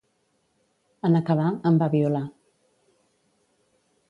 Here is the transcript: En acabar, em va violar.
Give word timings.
En 1.09 1.19
acabar, 1.19 1.45
em 1.71 1.77
va 1.83 1.91
violar. 1.97 2.25